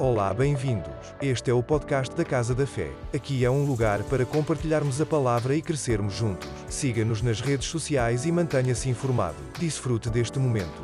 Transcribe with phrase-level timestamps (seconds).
[0.00, 0.92] Olá, bem-vindos.
[1.20, 2.88] Este é o podcast da Casa da Fé.
[3.12, 6.48] Aqui é um lugar para compartilharmos a palavra e crescermos juntos.
[6.68, 9.34] Siga-nos nas redes sociais e mantenha-se informado.
[9.58, 10.80] Desfrute deste momento.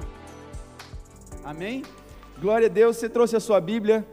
[1.45, 1.85] Amém?
[2.41, 4.05] Glória a Deus, você trouxe a sua Bíblia.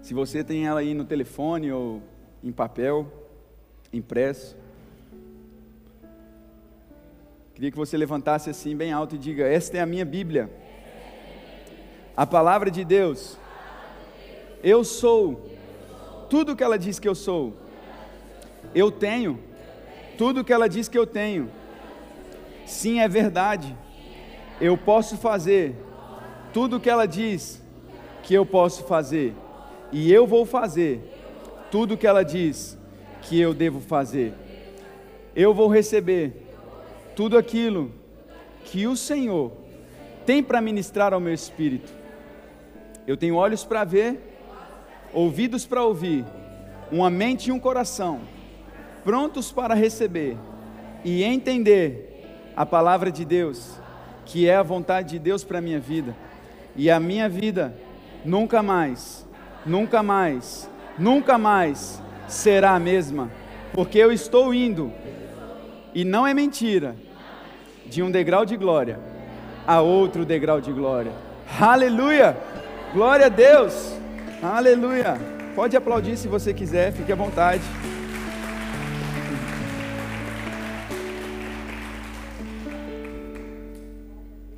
[0.00, 2.02] Se você tem ela aí no telefone ou
[2.42, 3.06] em papel,
[3.92, 4.56] impresso,
[7.58, 10.48] queria que você levantasse assim bem alto e diga: Esta é a minha Bíblia,
[12.16, 13.36] a palavra de Deus.
[14.62, 15.50] Eu sou
[16.30, 17.56] tudo que ela diz que eu sou.
[18.72, 19.40] Eu tenho
[20.16, 21.50] tudo que ela diz que eu tenho.
[22.64, 23.76] Sim, é verdade.
[24.60, 25.74] Eu posso fazer
[26.52, 27.60] tudo que ela diz
[28.22, 29.34] que eu posso fazer
[29.90, 31.00] e eu vou fazer
[31.72, 32.78] tudo que ela diz
[33.22, 34.32] que eu devo fazer.
[35.34, 36.47] Eu vou receber
[37.18, 37.90] tudo aquilo
[38.66, 39.50] que o Senhor
[40.24, 41.92] tem para ministrar ao meu espírito.
[43.08, 44.20] Eu tenho olhos para ver,
[45.12, 46.24] ouvidos para ouvir,
[46.92, 48.20] uma mente e um coração
[49.02, 50.36] prontos para receber
[51.04, 53.80] e entender a palavra de Deus,
[54.24, 56.14] que é a vontade de Deus para a minha vida.
[56.76, 57.76] E a minha vida
[58.24, 59.26] nunca mais
[59.66, 63.28] nunca mais, nunca mais será a mesma,
[63.72, 64.92] porque eu estou indo,
[65.92, 66.94] e não é mentira,
[67.88, 68.98] de um degrau de glória
[69.66, 71.12] a outro degrau de glória.
[71.60, 72.36] Aleluia!
[72.94, 73.94] Glória a Deus!
[74.42, 75.18] Aleluia!
[75.54, 77.62] Pode aplaudir se você quiser, fique à vontade.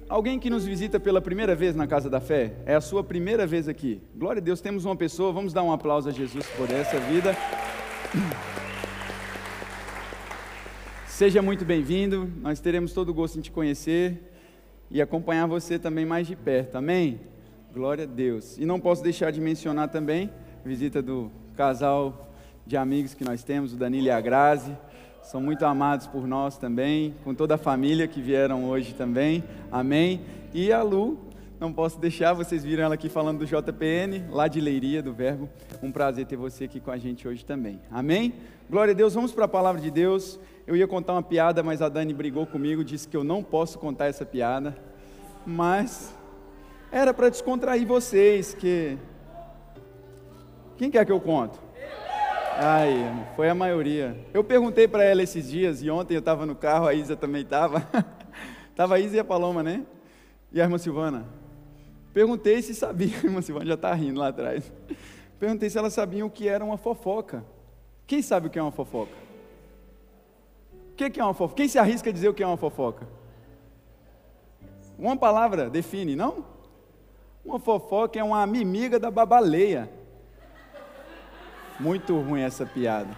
[0.09, 3.47] Alguém que nos visita pela primeira vez na Casa da Fé, é a sua primeira
[3.47, 4.03] vez aqui.
[4.15, 7.35] Glória a Deus, temos uma pessoa, vamos dar um aplauso a Jesus por essa vida.
[11.21, 14.33] Seja muito bem-vindo, nós teremos todo o gosto em te conhecer
[14.91, 17.21] e acompanhar você também mais de perto, amém?
[17.75, 18.57] Glória a Deus.
[18.57, 20.31] E não posso deixar de mencionar também
[20.65, 22.33] a visita do casal
[22.67, 24.75] de amigos que nós temos, o Danilo e a Grazi
[25.23, 30.23] são muito amados por nós também, com toda a família que vieram hoje também, amém.
[30.55, 31.19] E a Lu,
[31.61, 35.51] não posso deixar, vocês viram ela aqui falando do JPN, lá de Leiria, do Verbo.
[35.83, 38.33] Um prazer ter você aqui com a gente hoje também, amém.
[38.71, 40.41] Glória a Deus, vamos para a palavra de Deus.
[40.67, 43.79] Eu ia contar uma piada, mas a Dani brigou comigo, disse que eu não posso
[43.79, 44.77] contar essa piada,
[45.45, 46.15] mas
[46.93, 48.99] era para descontrair vocês, que.
[50.77, 51.59] Quem quer que eu conto?
[52.57, 54.17] Ai, foi a maioria.
[54.35, 57.43] Eu perguntei para ela esses dias, e ontem eu estava no carro, a Isa também
[57.43, 57.87] estava.
[58.71, 59.87] Estava a Isa e a Paloma, né?
[60.53, 61.25] E a irmã Silvana.
[62.13, 64.71] Perguntei se sabia, a irmã Silvana já está rindo lá atrás.
[65.39, 67.45] Perguntei se elas sabiam o que era uma fofoca.
[68.07, 69.30] Quem sabe o que é uma fofoca?
[71.09, 71.57] Que é uma fofoca?
[71.57, 73.07] Quem se arrisca a dizer o que é uma fofoca?
[74.99, 76.45] Uma palavra define, não?
[77.43, 79.89] Uma fofoca é uma mimiga da babaleia.
[81.79, 83.17] Muito ruim essa piada.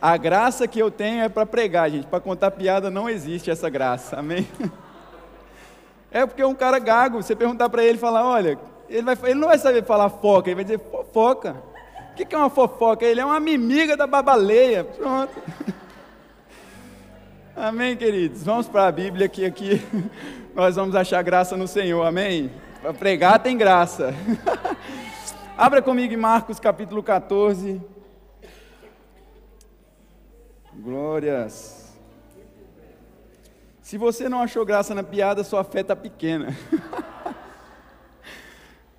[0.00, 2.06] A graça que eu tenho é para pregar, gente.
[2.06, 4.16] Para contar piada não existe essa graça.
[4.16, 4.46] Amém?
[6.12, 9.46] É porque um cara gago, você perguntar para ele, falar, olha, ele, vai, ele não
[9.46, 11.54] vai saber falar foca, ele vai dizer fofoca.
[12.20, 13.06] O que é uma fofoca?
[13.06, 14.84] Ele é uma mimiga da babaleia.
[14.84, 15.32] Pronto.
[17.56, 18.42] Amém, queridos?
[18.42, 19.82] Vamos para a Bíblia que aqui
[20.54, 22.04] nós vamos achar graça no Senhor.
[22.04, 22.50] Amém?
[22.82, 24.14] Para pregar tem graça.
[25.56, 27.80] Abra comigo em Marcos capítulo 14.
[30.74, 31.94] Glórias.
[33.80, 36.54] Se você não achou graça na piada, sua fé está pequena.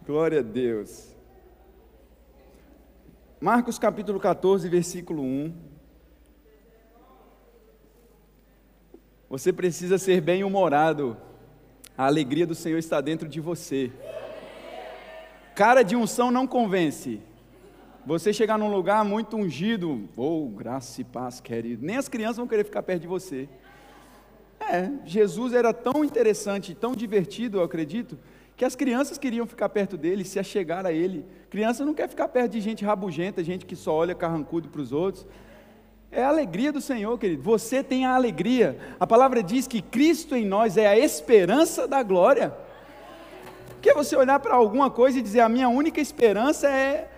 [0.06, 1.11] Glória a Deus.
[3.42, 5.52] Marcos capítulo 14, versículo 1.
[9.32, 11.18] Você precisa ser bem-humorado.
[11.98, 13.92] A alegria do Senhor está dentro de você.
[15.56, 17.20] Cara de unção não convence.
[18.06, 22.38] Você chegar num lugar muito ungido, ou oh, graça e paz, querido, nem as crianças
[22.38, 23.50] vão querer ficar perto de você.
[24.60, 28.20] É, Jesus era tão interessante, tão divertido, eu acredito,
[28.62, 31.26] que as crianças queriam ficar perto dele, se achegar a ele.
[31.50, 34.92] Criança não quer ficar perto de gente rabugenta, gente que só olha carrancudo para os
[34.92, 35.26] outros.
[36.12, 37.42] É a alegria do Senhor, querido.
[37.42, 38.78] Você tem a alegria.
[39.00, 42.54] A palavra diz que Cristo em nós é a esperança da glória.
[43.70, 47.10] Porque você olhar para alguma coisa e dizer, a minha única esperança é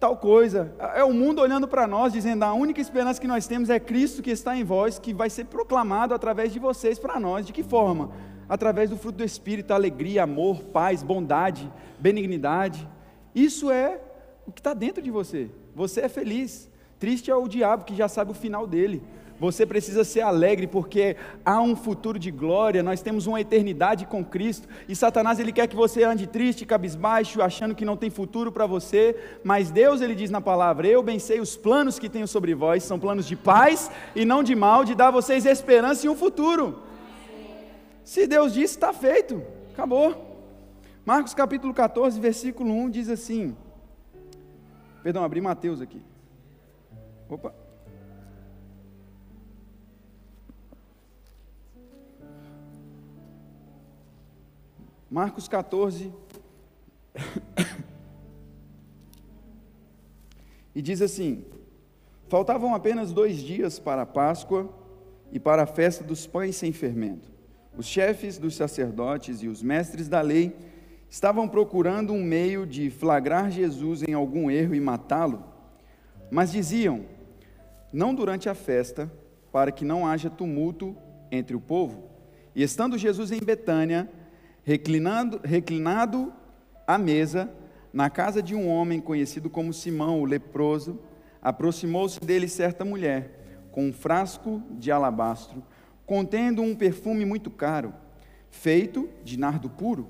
[0.00, 0.74] tal coisa.
[0.96, 4.24] É o mundo olhando para nós, dizendo, a única esperança que nós temos é Cristo
[4.24, 7.46] que está em vós, que vai ser proclamado através de vocês para nós.
[7.46, 8.10] De que forma?
[8.50, 11.70] Através do fruto do Espírito, alegria, amor, paz, bondade,
[12.00, 12.86] benignidade.
[13.32, 14.00] Isso é
[14.44, 15.48] o que está dentro de você.
[15.72, 16.68] Você é feliz.
[16.98, 19.04] Triste é o diabo que já sabe o final dele.
[19.38, 24.24] Você precisa ser alegre porque há um futuro de glória, nós temos uma eternidade com
[24.24, 24.68] Cristo.
[24.88, 28.66] E Satanás ele quer que você ande triste, cabisbaixo, achando que não tem futuro para
[28.66, 32.52] você, mas Deus ele diz na palavra: "Eu bem sei os planos que tenho sobre
[32.52, 36.10] vós, são planos de paz e não de mal, de dar a vocês esperança e
[36.10, 36.89] um futuro".
[38.10, 39.40] Se Deus disse, está feito.
[39.72, 40.42] Acabou.
[41.06, 43.56] Marcos capítulo 14, versículo 1 diz assim:
[45.00, 46.02] Perdão, abri Mateus aqui.
[47.28, 47.54] Opa.
[55.08, 56.12] Marcos 14.
[60.74, 61.44] e diz assim:
[62.26, 64.68] Faltavam apenas dois dias para a Páscoa
[65.30, 67.29] e para a festa dos pães sem fermento.
[67.80, 70.54] Os chefes dos sacerdotes e os mestres da lei
[71.08, 75.42] estavam procurando um meio de flagrar Jesus em algum erro e matá-lo,
[76.30, 77.06] mas diziam:
[77.90, 79.10] Não durante a festa,
[79.50, 80.94] para que não haja tumulto
[81.30, 82.04] entre o povo.
[82.54, 84.10] E estando Jesus em Betânia,
[84.62, 86.34] reclinando, reclinado
[86.86, 87.50] à mesa,
[87.94, 91.00] na casa de um homem conhecido como Simão, o leproso,
[91.40, 95.64] aproximou-se dele certa mulher, com um frasco de alabastro,
[96.10, 97.94] contendo um perfume muito caro,
[98.50, 100.08] feito de nardo puro.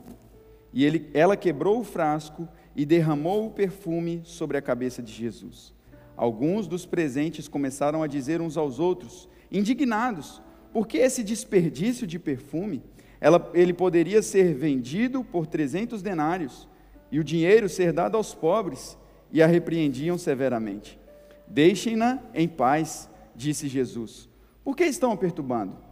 [0.73, 5.75] E ele, ela quebrou o frasco e derramou o perfume sobre a cabeça de Jesus.
[6.17, 10.41] Alguns dos presentes começaram a dizer uns aos outros, indignados,
[10.73, 12.83] por que esse desperdício de perfume?
[13.21, 16.67] Ela, ele poderia ser vendido por 300 denários
[17.13, 18.97] e o dinheiro ser dado aos pobres,
[19.31, 20.99] e a repreendiam severamente.
[21.47, 24.31] Deixem-na em paz, disse Jesus.
[24.65, 25.90] Por que estão perturbando?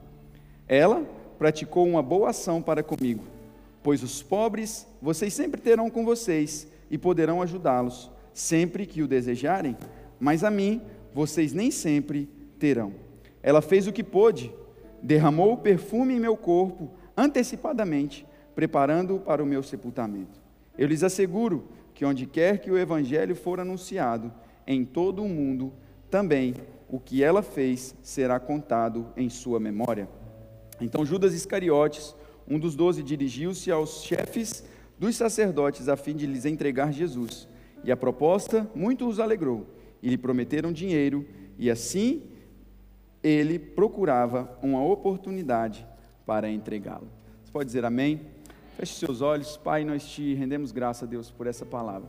[0.69, 1.05] Ela
[1.39, 3.25] praticou uma boa ação para comigo
[3.83, 9.77] Pois os pobres vocês sempre terão com vocês e poderão ajudá-los, sempre que o desejarem,
[10.19, 10.83] mas a mim
[11.15, 12.29] vocês nem sempre
[12.59, 12.93] terão.
[13.43, 14.53] Ela fez o que pôde,
[15.03, 20.41] derramou o perfume em meu corpo antecipadamente, preparando-o para o meu sepultamento.
[20.77, 24.33] Eu lhes asseguro que onde quer que o evangelho for anunciado,
[24.67, 25.73] em todo o mundo,
[26.11, 26.55] também
[26.89, 30.09] o que ela fez será contado em sua memória.
[30.81, 32.15] Então Judas Iscariotes,
[32.47, 34.65] um dos doze dirigiu-se aos chefes
[34.99, 37.49] dos sacerdotes a fim de lhes entregar Jesus.
[37.85, 39.67] E a proposta muito os alegrou.
[40.03, 41.27] E lhe prometeram dinheiro,
[41.59, 42.23] e assim
[43.23, 45.85] ele procurava uma oportunidade
[46.25, 47.09] para entregá-lo.
[47.45, 48.21] Você pode dizer amém?
[48.77, 52.09] Feche seus olhos, Pai, nós te rendemos graça, Deus, por essa palavra.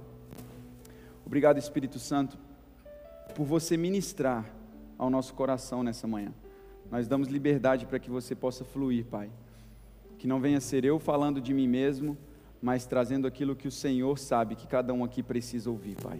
[1.25, 2.38] Obrigado, Espírito Santo,
[3.33, 4.45] por você ministrar
[4.98, 6.31] ao nosso coração nessa manhã.
[6.91, 9.30] Nós damos liberdade para que você possa fluir, Pai
[10.19, 12.18] que não venha ser eu falando de mim mesmo,
[12.62, 16.19] mas trazendo aquilo que o Senhor sabe que cada um aqui precisa ouvir, Pai.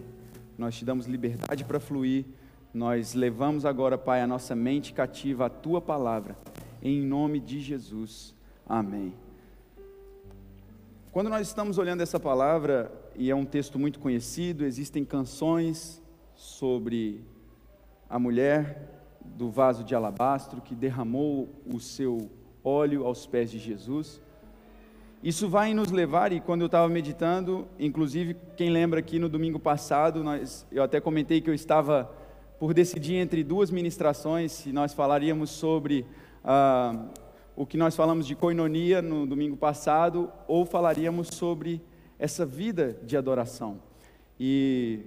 [0.56, 2.24] Nós te damos liberdade para fluir,
[2.72, 6.34] nós levamos agora, Pai, a nossa mente cativa à tua palavra,
[6.82, 8.34] em nome de Jesus.
[8.66, 9.12] Amém.
[11.12, 16.02] Quando nós estamos olhando essa palavra, e é um texto muito conhecido, existem canções
[16.34, 17.22] sobre
[18.08, 18.99] a mulher
[19.36, 22.30] do vaso de alabastro que derramou o seu
[22.62, 24.20] óleo aos pés de Jesus.
[25.22, 29.58] Isso vai nos levar, e quando eu estava meditando, inclusive, quem lembra aqui no domingo
[29.58, 32.10] passado, nós, eu até comentei que eu estava
[32.58, 36.06] por decidir entre duas ministrações, se nós falaríamos sobre
[36.42, 37.06] ah,
[37.54, 41.82] o que nós falamos de coinonia no domingo passado, ou falaríamos sobre
[42.18, 43.78] essa vida de adoração.
[44.38, 45.00] E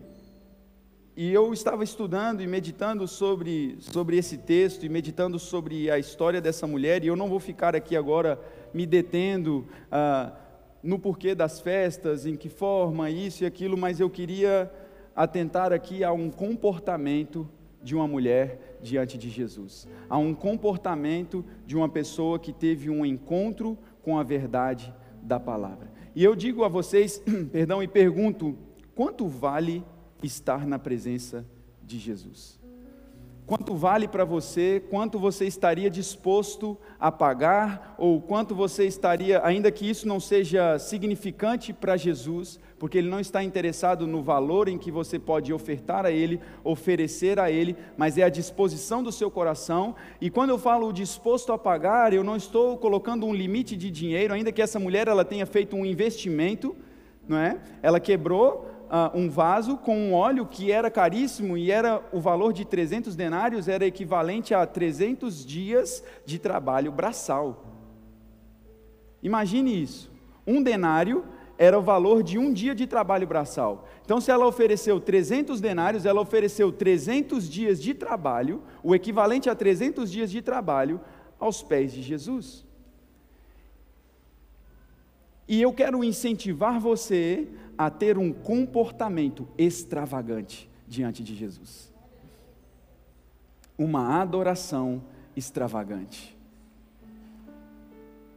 [1.15, 6.41] e eu estava estudando e meditando sobre, sobre esse texto e meditando sobre a história
[6.41, 8.39] dessa mulher, e eu não vou ficar aqui agora
[8.73, 10.33] me detendo ah,
[10.81, 14.71] no porquê das festas, em que forma, isso e aquilo, mas eu queria
[15.15, 17.47] atentar aqui a um comportamento
[17.83, 23.05] de uma mulher diante de Jesus, a um comportamento de uma pessoa que teve um
[23.05, 24.91] encontro com a verdade
[25.21, 25.91] da palavra.
[26.15, 28.57] E eu digo a vocês, perdão, e pergunto:
[28.95, 29.83] quanto vale
[30.23, 31.45] estar na presença
[31.83, 32.63] de Jesus.
[33.45, 39.69] Quanto vale para você, quanto você estaria disposto a pagar, ou quanto você estaria, ainda
[39.69, 44.77] que isso não seja significante para Jesus, porque Ele não está interessado no valor em
[44.77, 49.29] que você pode ofertar a Ele, oferecer a Ele, mas é a disposição do seu
[49.29, 49.93] coração.
[50.21, 54.33] E quando eu falo disposto a pagar, eu não estou colocando um limite de dinheiro,
[54.33, 56.73] ainda que essa mulher ela tenha feito um investimento,
[57.27, 57.59] não é?
[57.81, 62.53] Ela quebrou uh, um vaso com um óleo que era caríssimo e era o valor
[62.53, 67.65] de 300 denários era equivalente a 300 dias de trabalho braçal.
[69.23, 70.11] Imagine isso.
[70.45, 71.25] Um denário
[71.57, 73.87] era o valor de um dia de trabalho braçal.
[74.03, 79.55] Então, se ela ofereceu 300 denários, ela ofereceu 300 dias de trabalho, o equivalente a
[79.55, 80.99] 300 dias de trabalho,
[81.39, 82.65] aos pés de Jesus.
[85.47, 87.47] E eu quero incentivar você
[87.77, 91.91] a ter um comportamento extravagante diante de Jesus.
[93.77, 95.03] Uma adoração
[95.35, 96.37] extravagante.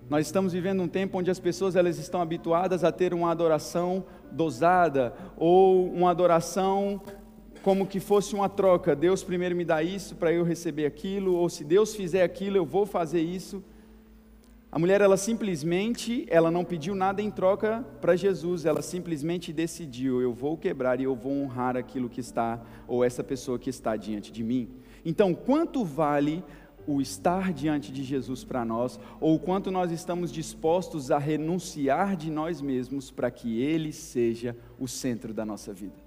[0.09, 4.05] Nós estamos vivendo um tempo onde as pessoas elas estão habituadas a ter uma adoração
[4.31, 7.03] dosada ou uma adoração
[7.63, 8.95] como que fosse uma troca.
[8.95, 12.65] Deus primeiro me dá isso para eu receber aquilo, ou se Deus fizer aquilo, eu
[12.65, 13.65] vou fazer isso.
[14.77, 20.21] A mulher ela simplesmente, ela não pediu nada em troca para Jesus, ela simplesmente decidiu,
[20.21, 23.97] eu vou quebrar e eu vou honrar aquilo que está ou essa pessoa que está
[23.97, 24.69] diante de mim.
[25.03, 26.45] Então, quanto vale
[26.87, 32.31] o estar diante de Jesus para nós, ou quanto nós estamos dispostos a renunciar de
[32.31, 36.05] nós mesmos para que Ele seja o centro da nossa vida.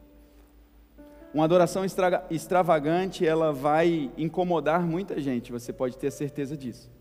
[1.33, 1.83] Uma adoração
[2.29, 6.98] extravagante, ela vai incomodar muita gente, você pode ter certeza disso.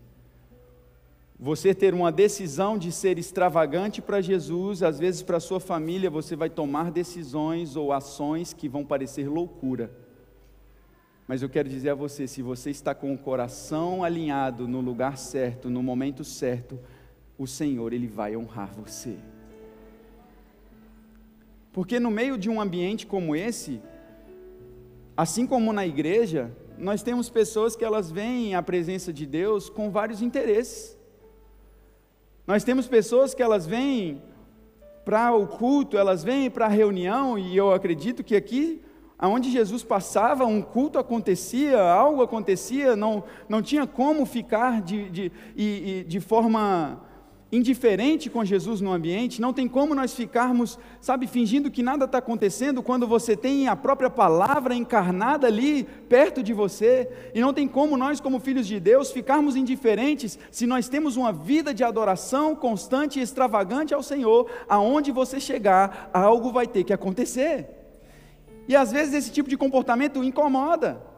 [1.39, 6.35] Você ter uma decisão de ser extravagante para Jesus, às vezes para sua família, você
[6.35, 9.89] vai tomar decisões ou ações que vão parecer loucura
[11.29, 15.15] mas eu quero dizer a você: se você está com o coração alinhado no lugar
[15.15, 16.79] certo, no momento certo,
[17.37, 19.15] o Senhor, Ele vai honrar você.
[21.71, 23.79] Porque no meio de um ambiente como esse,
[25.15, 29.91] assim como na igreja, nós temos pessoas que elas veem a presença de Deus com
[29.91, 30.97] vários interesses.
[32.49, 34.23] Nós temos pessoas que elas vêm
[35.05, 38.81] para o culto, elas vêm para a reunião, e eu acredito que aqui
[39.19, 45.31] aonde Jesus passava, um culto acontecia, algo acontecia, não, não tinha como ficar de, de,
[45.55, 46.99] de, de forma
[47.51, 52.19] indiferente com Jesus no ambiente, não tem como nós ficarmos, sabe, fingindo que nada está
[52.19, 57.67] acontecendo quando você tem a própria palavra encarnada ali perto de você, e não tem
[57.67, 62.55] como nós, como filhos de Deus, ficarmos indiferentes se nós temos uma vida de adoração
[62.55, 67.67] constante e extravagante ao Senhor, aonde você chegar, algo vai ter que acontecer.
[68.67, 71.08] E às vezes esse tipo de comportamento incomoda.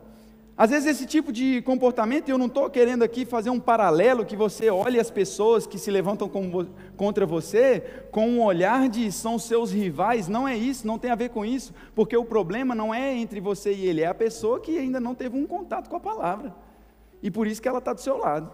[0.62, 4.36] Às vezes esse tipo de comportamento, eu não estou querendo aqui fazer um paralelo que
[4.36, 6.30] você olhe as pessoas que se levantam
[6.96, 7.80] contra você
[8.12, 11.44] com um olhar de são seus rivais, não é isso, não tem a ver com
[11.44, 15.00] isso, porque o problema não é entre você e ele, é a pessoa que ainda
[15.00, 16.56] não teve um contato com a palavra,
[17.24, 18.52] e por isso que ela está do seu lado.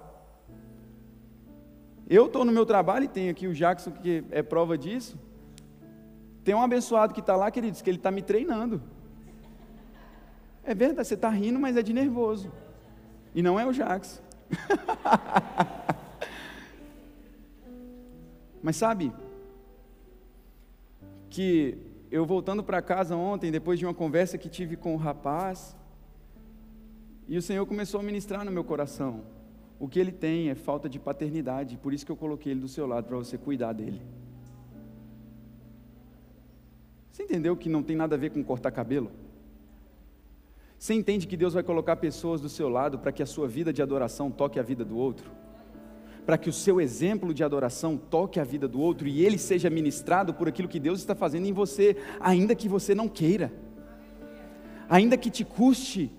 [2.10, 5.20] Eu estou no meu trabalho e tenho aqui o Jackson que é prova disso,
[6.42, 8.82] tem um abençoado que está lá, queridos, que ele está me treinando.
[10.68, 12.52] É verdade, você está rindo, mas é de nervoso.
[13.34, 14.22] E não é o Jax.
[18.62, 19.14] mas sabe,
[21.30, 21.78] que
[22.12, 25.74] eu voltando para casa ontem, depois de uma conversa que tive com o rapaz,
[27.30, 29.22] e o Senhor começou a ministrar no meu coração.
[29.80, 32.68] O que ele tem é falta de paternidade, por isso que eu coloquei ele do
[32.68, 34.02] seu lado, para você cuidar dele.
[37.10, 39.10] Você entendeu que não tem nada a ver com cortar cabelo?
[40.78, 43.74] Você entende que Deus vai colocar pessoas do seu lado para que a sua vida
[43.74, 45.32] de adoração toque a vida do outro?
[46.24, 49.70] Para que o seu exemplo de adoração toque a vida do outro e ele seja
[49.70, 53.52] ministrado por aquilo que Deus está fazendo em você, ainda que você não queira,
[54.88, 56.12] ainda que te custe,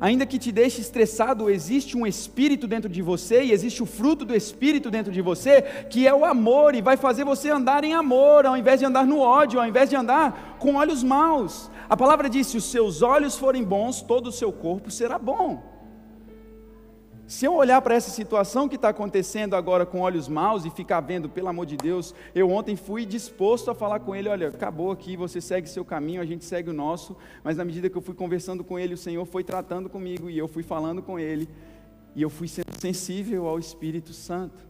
[0.00, 4.24] ainda que te deixe estressado, existe um espírito dentro de você e existe o fruto
[4.24, 7.94] do espírito dentro de você, que é o amor e vai fazer você andar em
[7.94, 11.70] amor, ao invés de andar no ódio, ao invés de andar com olhos maus.
[11.92, 15.62] A palavra diz: se os seus olhos forem bons, todo o seu corpo será bom.
[17.26, 21.02] Se eu olhar para essa situação que está acontecendo agora com olhos maus e ficar
[21.02, 24.90] vendo, pelo amor de Deus, eu ontem fui disposto a falar com ele: olha, acabou
[24.90, 27.14] aqui, você segue seu caminho, a gente segue o nosso.
[27.44, 30.38] Mas na medida que eu fui conversando com ele, o Senhor foi tratando comigo e
[30.38, 31.46] eu fui falando com ele,
[32.16, 34.66] e eu fui sendo sensível ao Espírito Santo.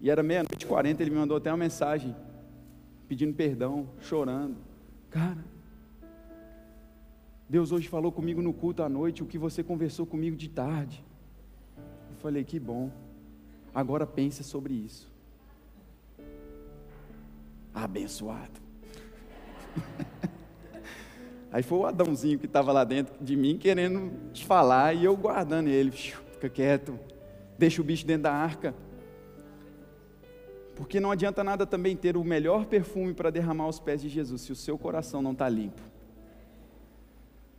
[0.00, 2.16] E era meia-noite e quarenta, ele me mandou até uma mensagem,
[3.06, 4.69] pedindo perdão, chorando.
[5.10, 5.44] Cara,
[7.48, 11.04] Deus hoje falou comigo no culto à noite o que você conversou comigo de tarde.
[11.76, 12.92] Eu falei, que bom.
[13.74, 15.10] Agora pensa sobre isso.
[17.74, 18.60] Abençoado.
[21.52, 25.16] Aí foi o Adãozinho que estava lá dentro de mim querendo te falar e eu
[25.16, 25.90] guardando ele.
[25.90, 26.96] Fica quieto,
[27.58, 28.74] deixa o bicho dentro da arca.
[30.80, 34.40] Porque não adianta nada também ter o melhor perfume para derramar aos pés de Jesus
[34.40, 35.82] se o seu coração não está limpo.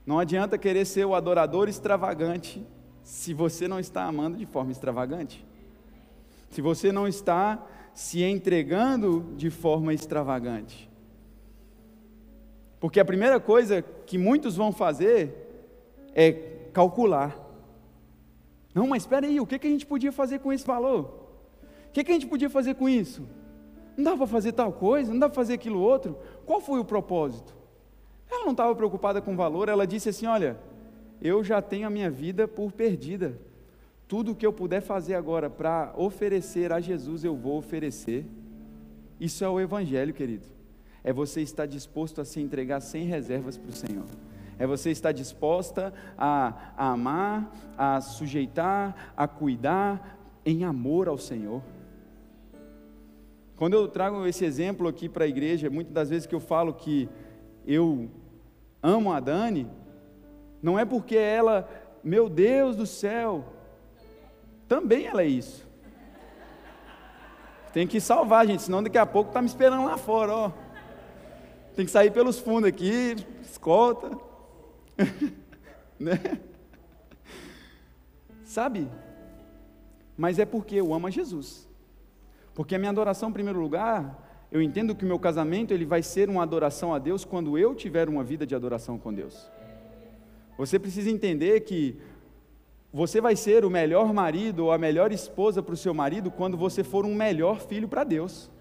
[0.03, 2.65] Não adianta querer ser o adorador extravagante
[3.03, 5.45] se você não está amando de forma extravagante.
[6.49, 7.63] Se você não está
[7.93, 10.89] se entregando de forma extravagante.
[12.79, 15.69] Porque a primeira coisa que muitos vão fazer
[16.15, 16.31] é
[16.73, 17.37] calcular.
[18.73, 21.20] Não, mas espera aí, o que, que a gente podia fazer com esse valor?
[21.91, 23.27] O que, que a gente podia fazer com isso?
[23.98, 26.17] Não dava para fazer tal coisa, não dava para fazer aquilo outro.
[26.45, 27.53] Qual foi o propósito?
[28.29, 30.57] Ela não estava preocupada com o valor, ela disse assim: Olha,
[31.21, 33.38] eu já tenho a minha vida por perdida.
[34.07, 38.25] Tudo o que eu puder fazer agora para oferecer a Jesus, eu vou oferecer.
[39.19, 40.48] Isso é o Evangelho, querido.
[41.03, 44.05] É você estar disposto a se entregar sem reservas para o Senhor.
[44.57, 51.62] É você estar disposta a, a amar, a sujeitar, a cuidar em amor ao Senhor.
[53.61, 56.73] Quando eu trago esse exemplo aqui para a igreja, muitas das vezes que eu falo
[56.73, 57.07] que
[57.63, 58.09] eu
[58.81, 59.69] amo a Dani,
[60.63, 61.69] não é porque ela,
[62.03, 63.45] meu Deus do céu,
[64.67, 65.63] também ela é isso.
[67.71, 70.51] Tem que salvar, gente, senão daqui a pouco está me esperando lá fora, ó.
[71.75, 74.09] Tem que sair pelos fundos aqui, escolta.
[75.99, 76.19] né?
[78.43, 78.89] Sabe?
[80.17, 81.69] Mas é porque eu amo a Jesus.
[82.53, 86.03] Porque a minha adoração, em primeiro lugar, eu entendo que o meu casamento ele vai
[86.03, 89.50] ser uma adoração a Deus quando eu tiver uma vida de adoração com Deus.
[90.58, 91.98] Você precisa entender que
[92.93, 96.58] você vai ser o melhor marido ou a melhor esposa para o seu marido quando
[96.58, 98.51] você for um melhor filho para Deus.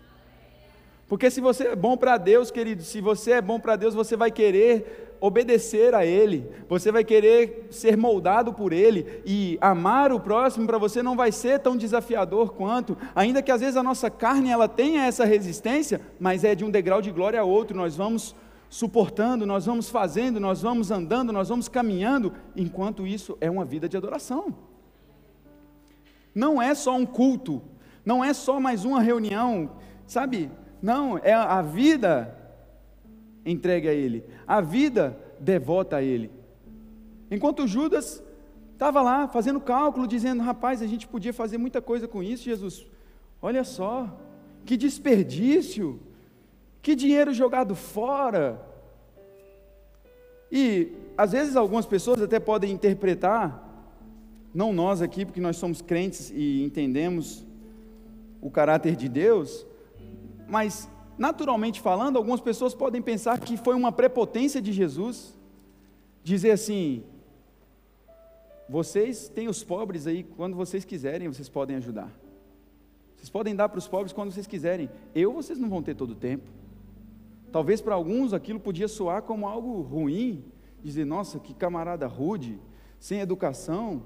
[1.09, 4.17] Porque se você é bom para Deus, querido, se você é bom para Deus, você
[4.17, 10.19] vai querer obedecer a Ele, você vai querer ser moldado por Ele, e amar o
[10.19, 14.11] próximo para você não vai ser tão desafiador quanto, ainda que às vezes a nossa
[14.11, 17.97] carne ela tenha essa resistência, mas é de um degrau de glória a outro, nós
[17.97, 18.35] vamos
[18.71, 23.89] suportando, nós vamos fazendo, nós vamos andando, nós vamos caminhando, enquanto isso é uma vida
[23.89, 24.55] de adoração.
[26.35, 27.61] Não é só um culto,
[28.05, 29.73] não é só mais uma reunião,
[30.07, 30.51] sabe?
[30.81, 32.40] Não, é a vida
[33.45, 36.31] entregue a Ele, a vida devota a Ele.
[37.31, 38.23] Enquanto Judas
[38.73, 42.87] estava lá fazendo cálculo, dizendo: rapaz, a gente podia fazer muita coisa com isso, Jesus.
[43.41, 44.09] Olha só,
[44.65, 46.01] que desperdício,
[46.83, 48.61] que dinheiro jogado fora.
[50.51, 53.67] E às vezes algumas pessoas até podem interpretar,
[54.53, 57.47] não nós aqui, porque nós somos crentes e entendemos
[58.41, 59.67] o caráter de Deus,
[60.49, 60.89] mas
[61.21, 65.39] naturalmente falando, algumas pessoas podem pensar que foi uma prepotência de Jesus
[66.25, 67.05] dizer assim:
[68.67, 72.11] vocês têm os pobres aí, quando vocês quiserem, vocês podem ajudar.
[73.15, 74.89] Vocês podem dar para os pobres quando vocês quiserem.
[75.15, 76.49] Eu, vocês não vão ter todo o tempo.
[77.53, 80.43] Talvez para alguns aquilo podia soar como algo ruim,
[80.83, 82.59] dizer: nossa, que camarada rude,
[82.99, 84.05] sem educação.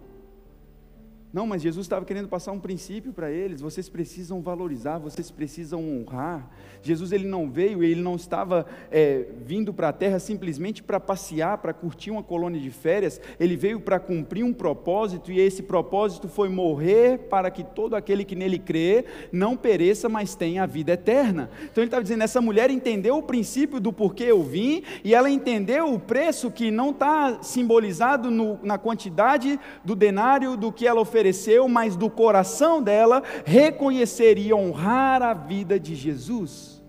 [1.34, 3.60] Não, mas Jesus estava querendo passar um princípio para eles.
[3.60, 6.48] Vocês precisam valorizar, vocês precisam honrar.
[6.80, 11.58] Jesus ele não veio, ele não estava é, vindo para a terra simplesmente para passear,
[11.58, 13.20] para curtir uma colônia de férias.
[13.40, 18.24] Ele veio para cumprir um propósito e esse propósito foi morrer para que todo aquele
[18.24, 21.50] que nele crê não pereça, mas tenha a vida eterna.
[21.64, 25.28] Então ele estava dizendo: essa mulher entendeu o princípio do porquê eu vim e ela
[25.28, 31.00] entendeu o preço que não está simbolizado no, na quantidade do denário do que ela
[31.00, 36.82] ofereceu ofereceu, mas do coração dela reconhecer e honrar a vida de Jesus.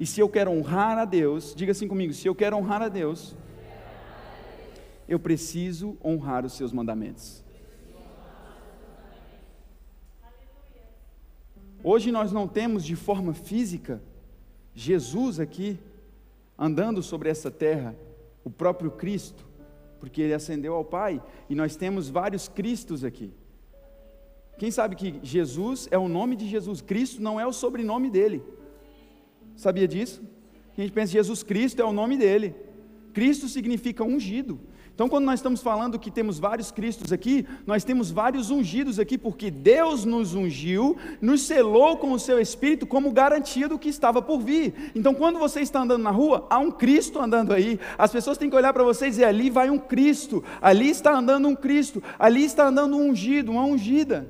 [0.00, 2.88] E se eu quero honrar a Deus, diga assim comigo: se eu quero honrar a
[2.88, 3.36] Deus,
[5.08, 7.44] eu preciso honrar os seus mandamentos.
[11.84, 14.02] Hoje nós não temos de forma física
[14.74, 15.78] Jesus aqui
[16.56, 17.94] andando sobre essa terra,
[18.44, 19.44] o próprio Cristo
[20.02, 23.32] porque ele ascendeu ao Pai, e nós temos vários Cristos aqui.
[24.58, 28.42] Quem sabe que Jesus é o nome de Jesus, Cristo não é o sobrenome dele.
[29.54, 30.20] Sabia disso?
[30.76, 32.52] A gente pensa Jesus Cristo é o nome dele.
[33.12, 34.58] Cristo significa ungido.
[34.94, 39.16] Então, quando nós estamos falando que temos vários Cristos aqui, nós temos vários ungidos aqui,
[39.16, 44.20] porque Deus nos ungiu, nos selou com o seu Espírito como garantia do que estava
[44.20, 44.92] por vir.
[44.94, 47.80] Então, quando você está andando na rua, há um Cristo andando aí.
[47.96, 51.14] As pessoas têm que olhar para você e dizer: ali vai um Cristo, ali está
[51.14, 54.28] andando um Cristo, ali está andando um ungido, uma ungida.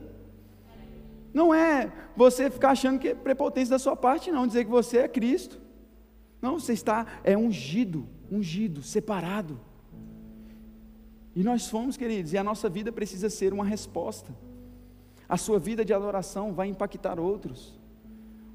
[1.34, 4.98] Não é você ficar achando que é prepotência da sua parte, não, dizer que você
[4.98, 5.60] é Cristo.
[6.40, 9.71] Não, você está, é ungido, ungido, separado.
[11.34, 14.34] E nós fomos, queridos, e a nossa vida precisa ser uma resposta.
[15.28, 17.78] A sua vida de adoração vai impactar outros.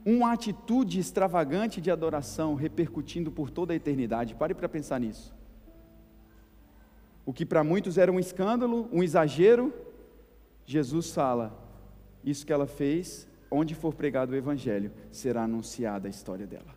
[0.05, 4.35] Uma atitude extravagante de adoração repercutindo por toda a eternidade.
[4.35, 5.35] Pare para pensar nisso.
[7.25, 9.73] O que para muitos era um escândalo, um exagero,
[10.65, 11.57] Jesus fala:
[12.23, 16.75] isso que ela fez onde for pregado o Evangelho, será anunciada a história dela.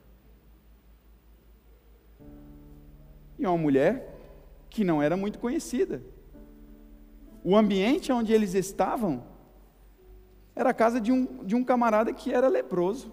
[3.39, 4.20] E uma mulher
[4.71, 6.03] que não era muito conhecida.
[7.43, 9.25] O ambiente onde eles estavam
[10.55, 13.13] era a casa de um, de um camarada que era leproso.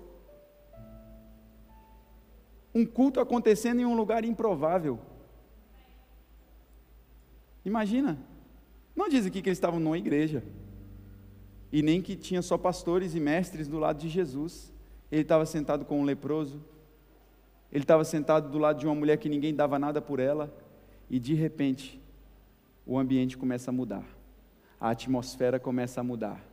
[2.74, 5.00] Um culto acontecendo em um lugar improvável.
[7.66, 8.18] Imagina.
[8.96, 10.44] Não diz aqui que eles estavam numa igreja.
[11.72, 14.74] E nem que tinha só pastores e mestres do lado de Jesus.
[15.12, 16.64] Ele estava sentado com um leproso.
[17.72, 20.54] Ele estava sentado do lado de uma mulher que ninguém dava nada por ela.
[21.10, 22.02] E de repente,
[22.86, 24.06] o ambiente começa a mudar.
[24.80, 26.44] A atmosfera começa a mudar.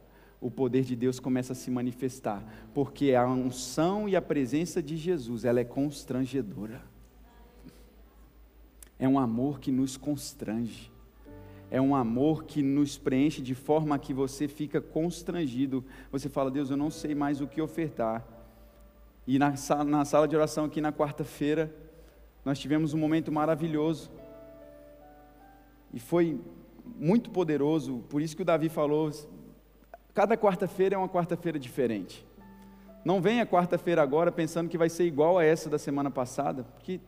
[0.41, 2.45] O poder de Deus começa a se manifestar.
[2.73, 6.83] Porque a unção e a presença de Jesus, ela é constrangedora.
[8.99, 10.93] É um amor que nos constrange
[11.75, 15.85] é um amor que nos preenche de forma que você fica constrangido.
[16.13, 18.25] Você fala, Deus, eu não sei mais o que ofertar.
[19.27, 21.75] E na sala, na sala de oração aqui na quarta-feira,
[22.45, 24.09] nós tivemos um momento maravilhoso.
[25.95, 26.41] E foi
[26.97, 29.13] muito poderoso, por isso que o Davi falou:
[30.13, 32.27] cada quarta-feira é uma quarta-feira diferente.
[33.05, 37.01] Não venha quarta-feira agora pensando que vai ser igual a essa da semana passada, porque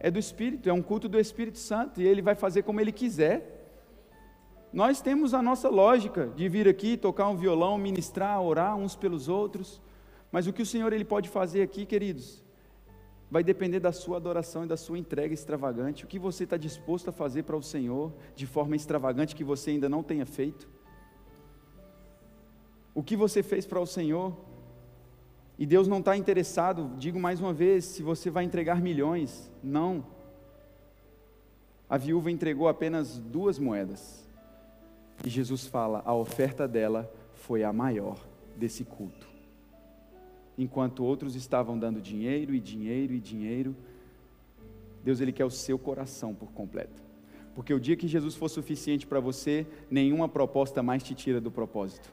[0.00, 2.90] é do Espírito, é um culto do Espírito Santo, e ele vai fazer como ele
[2.90, 3.68] quiser.
[4.72, 9.28] Nós temos a nossa lógica de vir aqui, tocar um violão, ministrar, orar uns pelos
[9.28, 9.78] outros,
[10.30, 12.42] mas o que o Senhor ele pode fazer aqui, queridos,
[13.32, 16.04] vai depender da sua adoração e da sua entrega extravagante.
[16.04, 19.70] O que você está disposto a fazer para o Senhor de forma extravagante que você
[19.70, 20.68] ainda não tenha feito?
[22.94, 24.36] O que você fez para o Senhor?
[25.58, 29.50] E Deus não está interessado, digo mais uma vez, se você vai entregar milhões.
[29.64, 30.04] Não.
[31.88, 34.28] A viúva entregou apenas duas moedas.
[35.24, 38.18] E Jesus fala: a oferta dela foi a maior
[38.58, 39.31] desse culto.
[40.56, 43.74] Enquanto outros estavam dando dinheiro e dinheiro e dinheiro,
[45.02, 47.02] Deus ele quer o seu coração por completo.
[47.54, 51.50] Porque o dia que Jesus for suficiente para você, nenhuma proposta mais te tira do
[51.50, 52.10] propósito.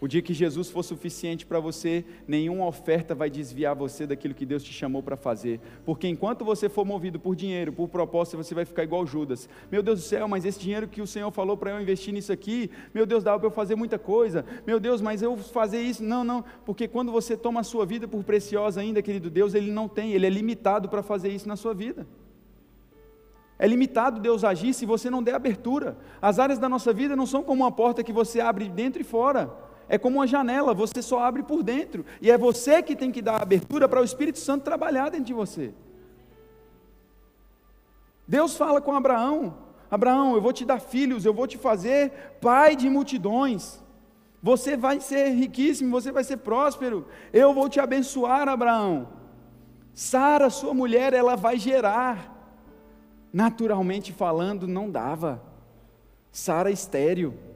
[0.00, 4.46] O dia que Jesus for suficiente para você, nenhuma oferta vai desviar você daquilo que
[4.46, 5.60] Deus te chamou para fazer.
[5.84, 9.46] Porque enquanto você for movido por dinheiro, por proposta, você vai ficar igual Judas.
[9.70, 12.32] Meu Deus do céu, mas esse dinheiro que o Senhor falou para eu investir nisso
[12.32, 14.42] aqui, meu Deus, dá para eu fazer muita coisa.
[14.66, 16.42] Meu Deus, mas eu fazer isso, não, não.
[16.64, 20.12] Porque quando você toma a sua vida por preciosa ainda, querido Deus, Ele não tem,
[20.12, 22.06] Ele é limitado para fazer isso na sua vida.
[23.58, 25.98] É limitado Deus agir se você não der abertura.
[26.22, 29.04] As áreas da nossa vida não são como uma porta que você abre dentro e
[29.04, 33.10] fora é como uma janela, você só abre por dentro, e é você que tem
[33.10, 35.74] que dar abertura para o Espírito Santo trabalhar dentro de você.
[38.26, 39.56] Deus fala com Abraão:
[39.90, 43.82] Abraão, eu vou te dar filhos, eu vou te fazer pai de multidões.
[44.40, 47.08] Você vai ser riquíssimo, você vai ser próspero.
[47.32, 49.08] Eu vou te abençoar, Abraão.
[49.92, 52.16] Sara, sua mulher, ela vai gerar.
[53.32, 55.42] Naturalmente falando, não dava.
[56.30, 57.49] Sara estéreo.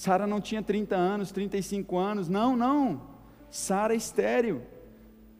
[0.00, 2.26] Sara não tinha 30 anos, 35 anos.
[2.26, 3.02] Não, não.
[3.50, 4.62] Sara é estéreo.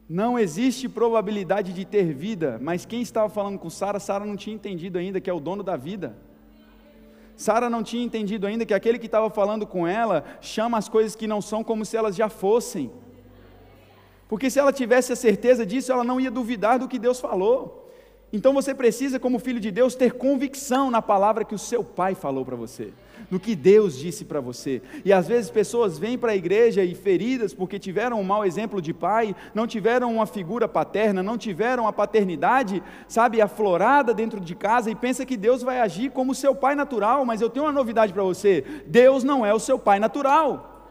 [0.07, 4.55] Não existe probabilidade de ter vida, mas quem estava falando com Sara, Sara não tinha
[4.55, 6.15] entendido ainda que é o dono da vida.
[7.35, 11.17] Sara não tinha entendido ainda que aquele que estava falando com ela chama as coisas
[11.17, 12.91] que não são como se elas já fossem.
[14.29, 17.80] Porque se ela tivesse a certeza disso, ela não ia duvidar do que Deus falou.
[18.33, 22.15] Então você precisa, como filho de Deus, ter convicção na palavra que o seu pai
[22.15, 22.93] falou para você
[23.31, 24.81] no que Deus disse para você.
[25.05, 28.81] E às vezes pessoas vêm para a igreja e feridas porque tiveram um mau exemplo
[28.81, 34.55] de pai, não tiveram uma figura paterna, não tiveram a paternidade, sabe, aflorada dentro de
[34.55, 37.73] casa e pensa que Deus vai agir como seu pai natural, mas eu tenho uma
[37.73, 40.89] novidade para você: Deus não é o seu pai natural.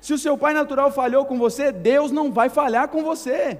[0.00, 3.58] Se o seu pai natural falhou com você, Deus não vai falhar com você.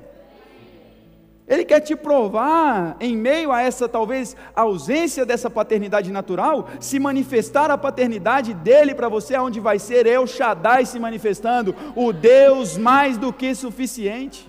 [1.49, 7.71] Ele quer te provar, em meio a essa talvez ausência dessa paternidade natural, se manifestar
[7.71, 13.17] a paternidade dele para você, onde vai ser El Shaddai se manifestando, o Deus mais
[13.17, 14.49] do que suficiente.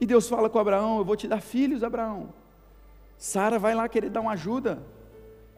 [0.00, 2.30] E Deus fala com Abraão: Eu vou te dar filhos, Abraão.
[3.16, 4.82] Sara vai lá querer dar uma ajuda.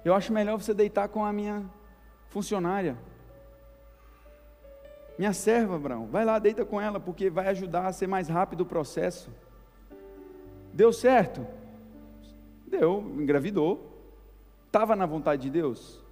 [0.05, 1.63] Eu acho melhor você deitar com a minha
[2.29, 2.97] funcionária.
[5.21, 8.63] Minha serva, Abraão, vai lá, deita com ela, porque vai ajudar a ser mais rápido
[8.63, 9.31] o processo.
[10.73, 11.47] Deu certo?
[12.67, 14.01] Deu, engravidou.
[14.65, 16.03] Estava na vontade de Deus?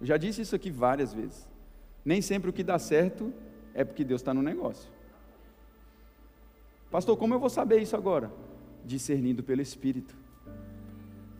[0.00, 1.46] Eu já disse isso aqui várias vezes.
[2.02, 3.34] Nem sempre o que dá certo
[3.74, 4.90] é porque Deus está no negócio.
[6.90, 8.32] Pastor, como eu vou saber isso agora?
[8.82, 10.16] Discernindo pelo Espírito.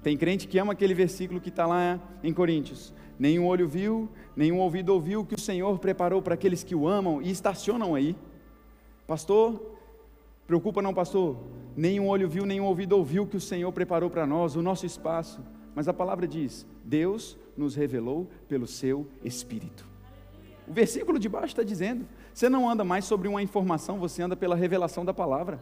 [0.02, 2.92] Tem crente que ama aquele versículo que está lá em Coríntios.
[3.18, 7.20] Nenhum olho viu, nenhum ouvido ouviu que o Senhor preparou para aqueles que o amam
[7.20, 8.14] e estacionam aí.
[9.07, 9.61] Pastor,
[10.46, 11.37] preocupa não, pastor?
[11.76, 15.40] Nenhum olho viu, nenhum ouvido ouviu que o Senhor preparou para nós, o nosso espaço.
[15.74, 19.87] Mas a palavra diz: Deus nos revelou pelo seu Espírito.
[20.66, 24.37] O versículo de baixo está dizendo: você não anda mais sobre uma informação, você anda
[24.37, 25.59] pela revelação da palavra.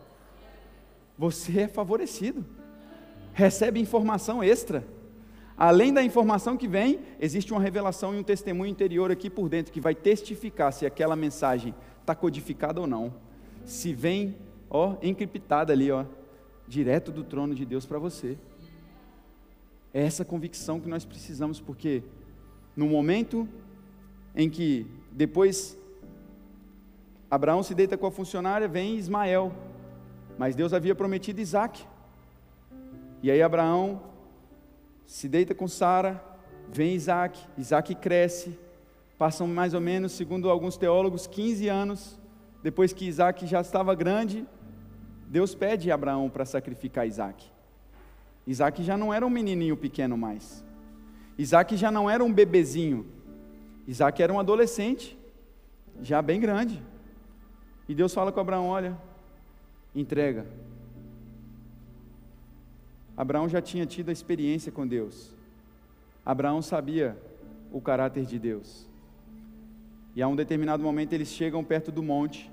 [1.17, 2.45] Você é favorecido,
[3.33, 4.85] recebe informação extra.
[5.57, 9.73] Além da informação que vem, existe uma revelação e um testemunho interior aqui por dentro
[9.73, 13.15] que vai testificar se aquela mensagem está codificada ou não.
[13.65, 14.37] Se vem,
[14.69, 16.05] ó, encriptada ali, ó,
[16.69, 18.37] direto do trono de Deus para você.
[19.95, 22.03] É essa convicção que nós precisamos, porque
[22.77, 23.49] no momento
[24.35, 25.75] em que depois
[27.31, 29.51] Abraão se deita com a funcionária, vem Ismael,
[30.37, 31.83] mas Deus havia prometido Isaac.
[33.23, 34.03] E aí Abraão
[35.07, 36.23] se deita com Sara,
[36.69, 38.59] vem Isaac, Isaac cresce,
[39.19, 42.19] passam mais ou menos, segundo alguns teólogos, 15 anos,
[42.63, 44.47] depois que Isaac já estava grande,
[45.29, 47.47] Deus pede a Abraão para sacrificar Isaac.
[48.47, 50.65] Isaac já não era um menininho pequeno mais.
[51.39, 53.07] Isaac já não era um bebezinho.
[53.87, 55.19] Isaac era um adolescente,
[56.03, 56.83] já bem grande.
[57.89, 58.97] E Deus fala com Abraão: olha,
[59.95, 60.47] entrega.
[63.17, 65.35] Abraão já tinha tido a experiência com Deus.
[66.25, 67.17] Abraão sabia
[67.73, 68.89] o caráter de Deus.
[70.15, 72.51] E a um determinado momento eles chegam perto do monte.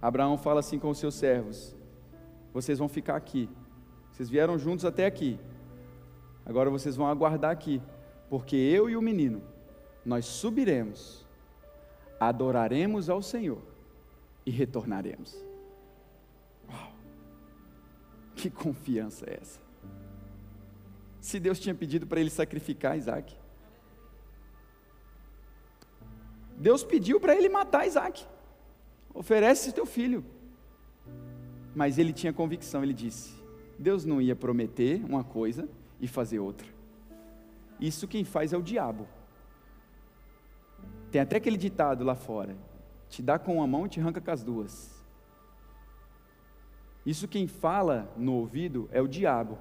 [0.00, 1.74] Abraão fala assim com os seus servos:
[2.52, 3.48] Vocês vão ficar aqui.
[4.12, 5.38] Vocês vieram juntos até aqui.
[6.46, 7.80] Agora vocês vão aguardar aqui,
[8.28, 9.42] porque eu e o menino,
[10.04, 11.26] nós subiremos,
[12.20, 13.62] adoraremos ao Senhor
[14.44, 15.42] e retornaremos.
[18.36, 19.60] Que confiança é essa?
[21.20, 23.34] Se Deus tinha pedido para ele sacrificar Isaac,
[26.56, 28.26] Deus pediu para ele matar Isaac.
[29.12, 30.24] Oferece teu filho.
[31.74, 33.34] Mas ele tinha convicção, ele disse:
[33.78, 35.68] Deus não ia prometer uma coisa
[36.00, 36.66] e fazer outra.
[37.80, 39.08] Isso quem faz é o diabo.
[41.10, 42.56] Tem até aquele ditado lá fora:
[43.08, 44.93] te dá com uma mão te arranca com as duas.
[47.04, 49.58] Isso quem fala no ouvido é o diabo.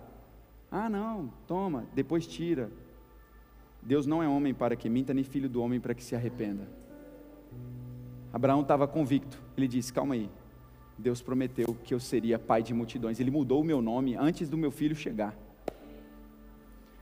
[0.72, 2.72] Ah, não, toma, depois tira.
[3.82, 6.68] Deus não é homem para que minta, nem filho do homem para que se arrependa.
[8.32, 9.42] Abraão estava convicto.
[9.58, 10.30] Ele disse: Calma aí.
[10.98, 13.20] Deus prometeu que eu seria pai de multidões.
[13.20, 15.38] Ele mudou o meu nome antes do meu filho chegar.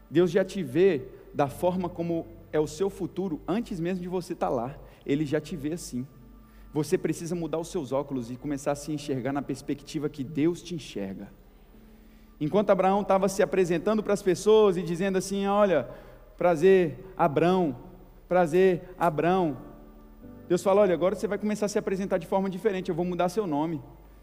[0.10, 4.34] Deus já te vê da forma como é o seu futuro antes mesmo de você
[4.34, 4.76] estar lá.
[5.06, 6.06] Ele já te vê assim.
[6.74, 10.62] Você precisa mudar os seus óculos e começar a se enxergar na perspectiva que Deus
[10.62, 11.30] te enxerga.
[12.40, 15.90] Enquanto Abraão estava se apresentando para as pessoas e dizendo assim: Olha,
[16.38, 17.76] prazer, Abraão,
[18.28, 19.58] prazer, Abraão.
[20.48, 23.06] Deus fala: Olha, agora você vai começar a se apresentar de forma diferente, eu vou
[23.06, 23.82] mudar seu nome.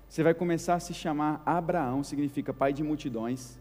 [0.08, 3.58] Você vai começar a se chamar Abraão, significa pai de multidões.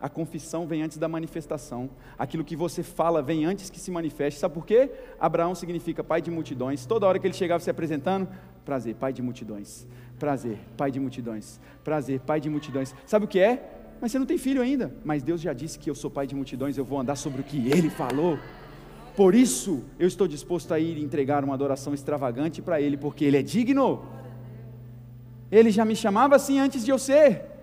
[0.00, 1.88] A confissão vem antes da manifestação.
[2.18, 4.38] Aquilo que você fala vem antes que se manifeste.
[4.38, 4.90] Sabe por quê?
[5.18, 6.84] Abraão significa pai de multidões.
[6.84, 8.28] Toda hora que ele chegava se apresentando,
[8.64, 9.86] prazer, pai de multidões.
[10.18, 11.60] Prazer, pai de multidões.
[11.82, 12.94] Prazer, pai de multidões.
[13.06, 13.70] Sabe o que é?
[14.00, 14.94] Mas você não tem filho ainda.
[15.04, 17.44] Mas Deus já disse que eu sou pai de multidões, eu vou andar sobre o
[17.44, 18.38] que ele falou.
[19.16, 23.36] Por isso, eu estou disposto a ir entregar uma adoração extravagante para ele, porque ele
[23.36, 24.04] é digno.
[25.50, 27.53] Ele já me chamava assim antes de eu ser.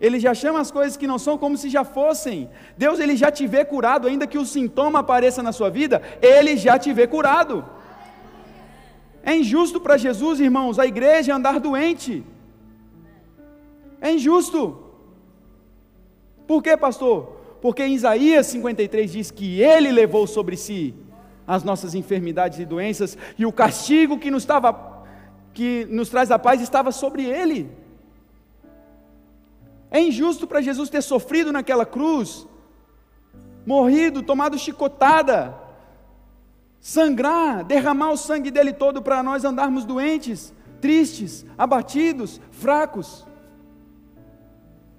[0.00, 2.48] Ele já chama as coisas que não são como se já fossem.
[2.76, 6.56] Deus ele já te vê curado, ainda que o sintoma apareça na sua vida, ele
[6.56, 7.64] já te vê curado.
[9.22, 12.24] É injusto para Jesus, irmãos, a igreja andar doente.
[14.00, 14.82] É injusto.
[16.46, 17.36] Por quê, pastor?
[17.60, 20.94] Porque em Isaías 53 diz que ele levou sobre si
[21.46, 24.46] as nossas enfermidades e doenças e o castigo que nos,
[25.52, 27.70] que nos traz a paz estava sobre ele.
[29.90, 32.46] É injusto para Jesus ter sofrido naquela cruz,
[33.66, 35.54] morrido, tomado chicotada,
[36.80, 43.26] sangrar, derramar o sangue dele todo para nós andarmos doentes, tristes, abatidos, fracos.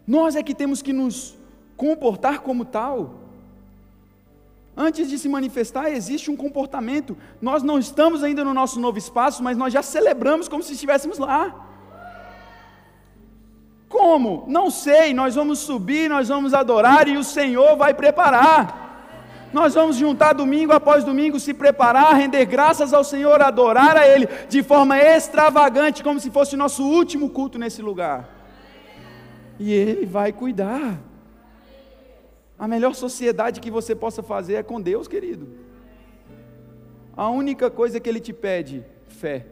[0.06, 1.38] Nós é que temos que nos
[1.78, 3.16] comportar como tal.
[4.76, 7.18] Antes de se manifestar, existe um comportamento.
[7.42, 11.18] Nós não estamos ainda no nosso novo espaço, mas nós já celebramos como se estivéssemos
[11.18, 11.71] lá.
[14.02, 14.46] Como?
[14.48, 19.46] Não sei, nós vamos subir, nós vamos adorar e o Senhor vai preparar.
[19.54, 24.28] Nós vamos juntar domingo após domingo, se preparar, render graças ao Senhor, adorar a Ele
[24.50, 28.28] de forma extravagante, como se fosse o nosso último culto nesse lugar.
[29.60, 31.00] E Ele vai cuidar.
[32.58, 35.48] A melhor sociedade que você possa fazer é com Deus, querido.
[37.16, 39.46] A única coisa que Ele te pede, fé.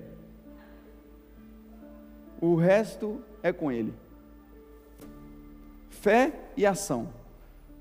[2.41, 3.93] O resto é com Ele.
[6.01, 7.09] Fé e ação.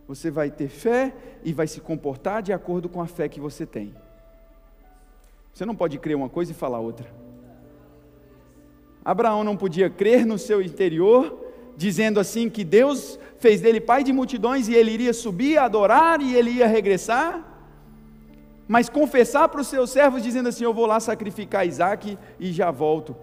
[0.08, 3.64] Você vai ter fé e vai se comportar de acordo com a fé que você
[3.64, 3.94] tem.
[5.52, 7.06] Você não pode crer uma coisa e falar outra.
[9.04, 11.38] Abraão não podia crer no seu interior,
[11.76, 16.34] dizendo assim que Deus fez dele pai de multidões e ele iria subir, adorar e
[16.34, 17.44] ele ia regressar,
[18.66, 22.70] mas confessar para os seus servos, dizendo assim: Eu vou lá sacrificar Isaac e já
[22.70, 23.16] volto.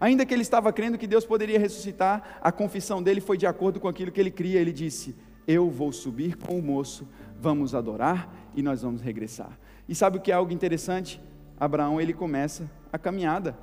[0.00, 3.80] Ainda que ele estava crendo que Deus poderia ressuscitar, a confissão dele foi de acordo
[3.80, 4.60] com aquilo que ele cria.
[4.60, 7.08] Ele disse: Eu vou subir com o moço,
[7.40, 9.58] vamos adorar e nós vamos regressar.
[9.88, 11.20] E sabe o que é algo interessante?
[11.58, 13.56] Abraão ele começa a caminhada.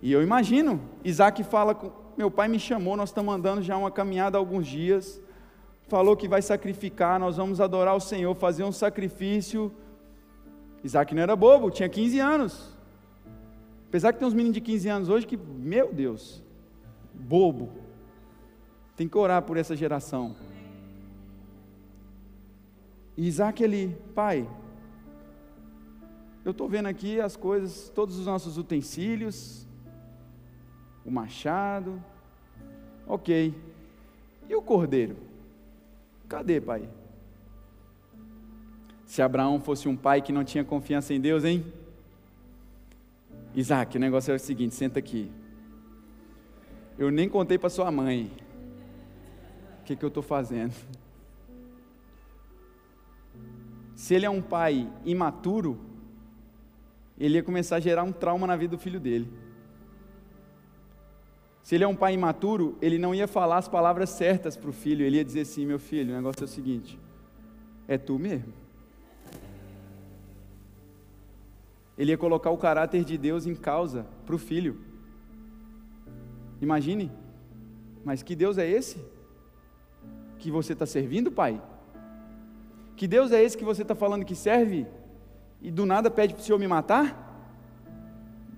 [0.00, 1.76] E eu imagino, Isaac fala:
[2.16, 5.20] Meu pai me chamou, nós estamos andando já uma caminhada há alguns dias.
[5.88, 9.72] Falou que vai sacrificar, nós vamos adorar o Senhor, fazer um sacrifício.
[10.84, 12.81] Isaac não era bobo, tinha 15 anos.
[13.92, 16.42] Apesar que tem uns meninos de 15 anos hoje que, meu Deus,
[17.12, 17.68] bobo.
[18.96, 20.34] Tem que orar por essa geração.
[23.14, 24.48] E Isaac ali, pai,
[26.42, 29.66] eu estou vendo aqui as coisas, todos os nossos utensílios,
[31.04, 32.02] o machado,
[33.06, 33.54] ok.
[34.48, 35.18] E o cordeiro?
[36.30, 36.88] Cadê, pai?
[39.04, 41.62] Se Abraão fosse um pai que não tinha confiança em Deus, hein?
[43.54, 45.30] Isaac, o negócio é o seguinte: senta aqui.
[46.98, 48.30] Eu nem contei para sua mãe.
[49.80, 50.74] O que, que eu estou fazendo?
[53.94, 55.78] Se ele é um pai imaturo,
[57.18, 59.32] ele ia começar a gerar um trauma na vida do filho dele.
[61.62, 64.72] Se ele é um pai imaturo, ele não ia falar as palavras certas para o
[64.72, 66.98] filho, ele ia dizer assim: meu filho, o negócio é o seguinte,
[67.86, 68.61] é tu mesmo.
[71.96, 74.80] Ele ia colocar o caráter de Deus em causa para o filho.
[76.60, 77.10] Imagine,
[78.04, 78.98] mas que Deus é esse?
[80.38, 81.60] Que você está servindo, pai?
[82.96, 84.86] Que Deus é esse que você está falando que serve?
[85.60, 87.30] E do nada pede para o Senhor me matar?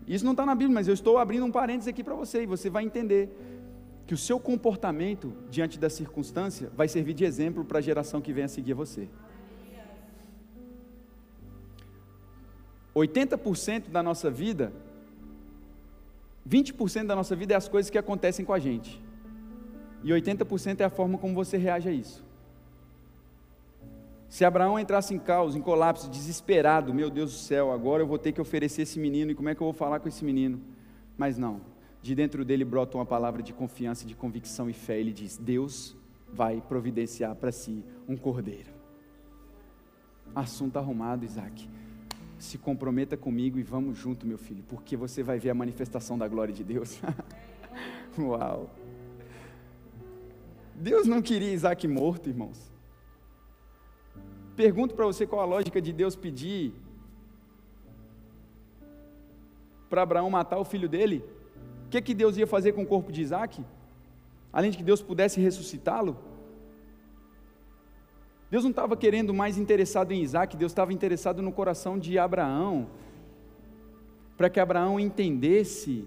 [0.07, 2.47] Isso não está na Bíblia, mas eu estou abrindo um parênteses aqui para você e
[2.47, 3.31] você vai entender
[4.07, 8.33] que o seu comportamento diante da circunstância vai servir de exemplo para a geração que
[8.33, 9.09] vem a seguir você.
[12.95, 14.73] 80% da nossa vida,
[16.49, 19.03] 20% da nossa vida é as coisas que acontecem com a gente.
[20.03, 22.25] E 80% é a forma como você reage a isso.
[24.29, 28.19] Se Abraão entrasse em caos, em colapso, desesperado, meu Deus do céu, agora eu vou
[28.19, 30.61] ter que oferecer esse menino e como é que eu vou falar com esse menino?
[31.17, 31.61] Mas não,
[32.03, 34.99] de dentro dele brota uma palavra de confiança, de convicção e fé.
[34.99, 35.97] Ele diz: Deus
[36.33, 38.71] vai providenciar para si um cordeiro.
[40.35, 41.69] Assunto arrumado, Isaac
[42.39, 46.29] se comprometa comigo e vamos junto, meu filho, porque você vai ver a manifestação da
[46.29, 47.01] glória de Deus.
[48.19, 48.71] Uau!
[50.75, 52.73] Deus não queria Isaac morto, irmãos.
[54.57, 56.73] Pergunto para você qual a lógica de Deus pedir
[59.89, 61.25] para Abraão matar o filho dele.
[61.87, 63.65] O que, que Deus ia fazer com o corpo de Isaac?
[64.53, 66.17] Além de que Deus pudesse ressuscitá-lo?
[68.51, 72.89] Deus não estava querendo mais interessado em Isaac, Deus estava interessado no coração de Abraão,
[74.37, 76.07] para que Abraão entendesse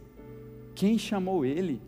[0.76, 1.82] quem chamou ele.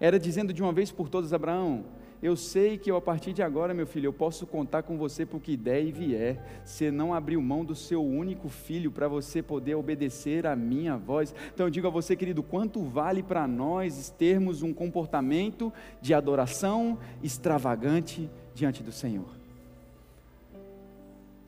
[0.00, 1.84] Era dizendo de uma vez por todas: Abraão,
[2.20, 5.24] eu sei que eu, a partir de agora, meu filho, eu posso contar com você
[5.24, 6.62] por que der e vier.
[6.64, 11.32] Você não abriu mão do seu único filho para você poder obedecer a minha voz.
[11.54, 16.98] Então eu digo a você, querido, quanto vale para nós termos um comportamento de adoração
[17.22, 19.37] extravagante diante do Senhor?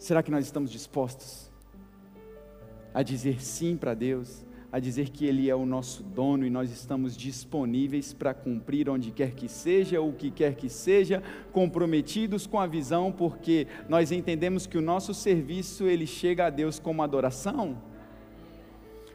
[0.00, 1.52] Será que nós estamos dispostos
[2.94, 6.70] a dizer sim para Deus, a dizer que Ele é o nosso dono e nós
[6.70, 12.58] estamos disponíveis para cumprir onde quer que seja, o que quer que seja, comprometidos com
[12.58, 17.76] a visão, porque nós entendemos que o nosso serviço ele chega a Deus como adoração?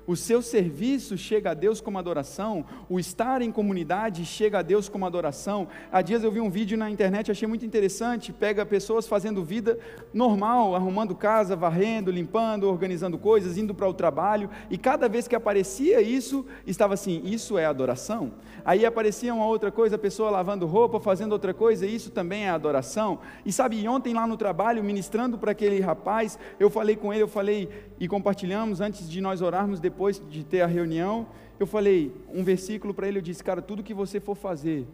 [0.07, 4.87] O seu serviço chega a Deus como adoração, o estar em comunidade chega a Deus
[4.87, 5.67] como adoração.
[5.91, 8.31] Há dias eu vi um vídeo na internet, achei muito interessante.
[8.31, 9.79] Pega pessoas fazendo vida
[10.13, 15.35] normal, arrumando casa, varrendo, limpando, organizando coisas, indo para o trabalho, e cada vez que
[15.35, 18.33] aparecia isso, estava assim: Isso é adoração?
[18.63, 22.49] Aí aparecia uma outra coisa, a pessoa lavando roupa, fazendo outra coisa, isso também é
[22.49, 23.19] adoração.
[23.43, 27.27] E sabe, ontem lá no trabalho, ministrando para aquele rapaz, eu falei com ele, eu
[27.27, 27.69] falei
[27.99, 31.27] e compartilhamos antes de nós orarmos depois de ter a reunião,
[31.59, 34.85] eu falei um versículo para ele, eu disse, cara, tudo que você for fazer,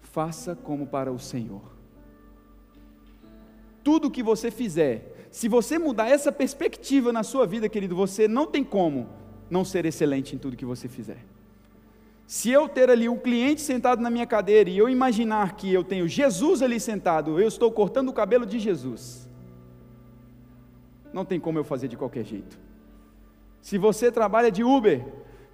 [0.00, 1.62] faça como para o Senhor.
[3.86, 8.44] tudo que você fizer, se você mudar essa perspectiva na sua vida, querido, você não
[8.44, 9.08] tem como
[9.48, 11.18] não ser excelente em tudo que você fizer.
[12.26, 15.84] Se eu ter ali um cliente sentado na minha cadeira e eu imaginar que eu
[15.84, 19.28] tenho Jesus ali sentado, eu estou cortando o cabelo de Jesus.
[21.16, 22.58] Não tem como eu fazer de qualquer jeito.
[23.62, 25.02] Se você trabalha de Uber,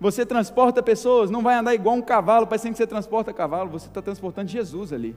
[0.01, 3.87] você transporta pessoas, não vai andar igual um cavalo, parecendo que você transporta cavalo, você
[3.87, 5.15] está transportando Jesus ali.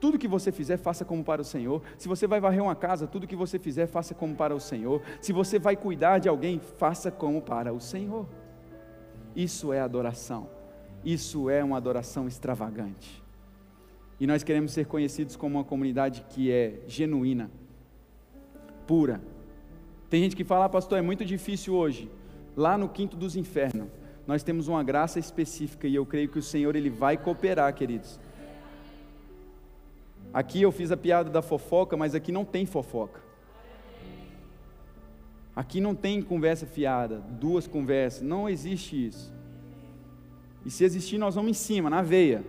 [0.00, 1.82] Tudo que você fizer, faça como para o Senhor.
[1.96, 5.02] Se você vai varrer uma casa, tudo que você fizer, faça como para o Senhor.
[5.20, 8.28] Se você vai cuidar de alguém, faça como para o Senhor.
[9.34, 10.48] Isso é adoração.
[11.04, 13.24] Isso é uma adoração extravagante.
[14.20, 17.50] E nós queremos ser conhecidos como uma comunidade que é genuína,
[18.86, 19.20] pura.
[20.08, 22.10] Tem gente que fala, ah, pastor, é muito difícil hoje.
[22.56, 23.88] Lá no quinto dos infernos,
[24.26, 28.18] nós temos uma graça específica e eu creio que o Senhor ele vai cooperar, queridos.
[30.32, 33.20] Aqui eu fiz a piada da fofoca, mas aqui não tem fofoca.
[35.56, 39.32] Aqui não tem conversa fiada, duas conversas, não existe isso.
[40.64, 42.44] E se existir, nós vamos em cima, na veia.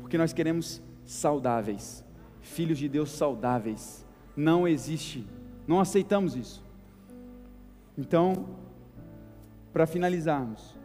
[0.00, 2.04] Porque nós queremos saudáveis,
[2.40, 4.04] filhos de Deus saudáveis.
[4.34, 5.26] Não existe,
[5.66, 6.64] não aceitamos isso.
[7.98, 8.46] Então,
[9.72, 10.76] para finalizarmos,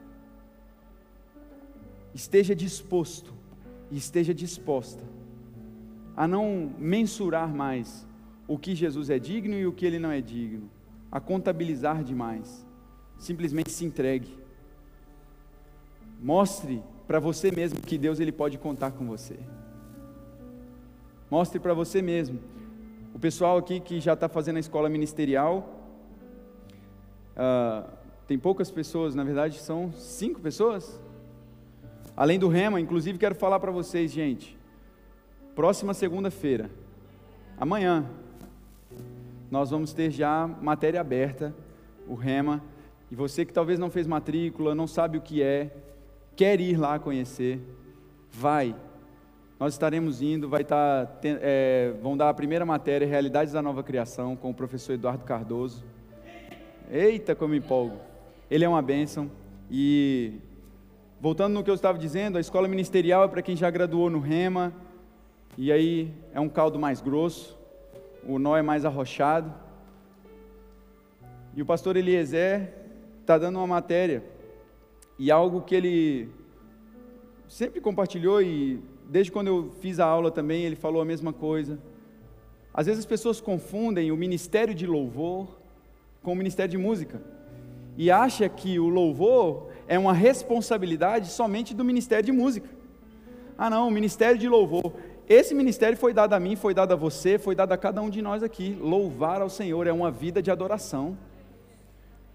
[2.14, 3.34] esteja disposto
[3.90, 5.04] e esteja disposta
[6.16, 8.08] a não mensurar mais
[8.48, 10.70] o que Jesus é digno e o que ele não é digno,
[11.12, 12.66] a contabilizar demais.
[13.18, 14.38] Simplesmente se entregue.
[16.22, 19.40] Mostre para você mesmo que Deus ele pode contar com você.
[21.30, 22.40] Mostre para você mesmo.
[23.14, 25.70] O pessoal aqui que já está fazendo a escola ministerial,
[27.36, 27.89] uh,
[28.28, 30.99] tem poucas pessoas, na verdade são cinco pessoas.
[32.16, 34.57] Além do Rema, inclusive quero falar para vocês, gente.
[35.53, 36.70] Próxima segunda-feira,
[37.57, 38.05] amanhã,
[39.49, 41.53] nós vamos ter já matéria aberta,
[42.07, 42.64] o Rema.
[43.12, 45.76] E você que talvez não fez matrícula, não sabe o que é,
[46.36, 47.59] quer ir lá conhecer,
[48.32, 48.74] vai.
[49.62, 53.84] Nós estaremos indo, vai estar, tá é, vão dar a primeira matéria, Realidades da Nova
[53.84, 55.84] Criação, com o professor Eduardo Cardoso.
[56.89, 57.95] Eita, como empolgo.
[58.49, 59.30] Ele é uma bênção.
[59.70, 60.39] E
[61.20, 64.20] voltando no que eu estava dizendo, a escola ministerial é para quem já graduou no
[64.20, 64.74] Rema,
[65.55, 67.55] e aí é um caldo mais grosso,
[68.28, 69.53] o nó é mais arrochado.
[71.55, 72.74] E o pastor Eliezer
[73.22, 74.24] está dando uma matéria,
[75.20, 76.30] e algo que ele
[77.47, 78.82] sempre compartilhou, e
[79.12, 81.78] desde quando eu fiz a aula também, ele falou a mesma coisa.
[82.74, 85.47] Às vezes as pessoas confundem o ministério de louvor
[86.24, 87.22] com o ministério de música,
[87.97, 92.70] e acha que o louvor é uma responsabilidade somente do ministério de música.
[93.57, 94.93] Ah, não, o ministério de louvor
[95.34, 98.09] esse ministério foi dado a mim, foi dado a você, foi dado a cada um
[98.09, 98.78] de nós aqui.
[98.82, 101.18] Louvar ao Senhor é uma vida de adoração.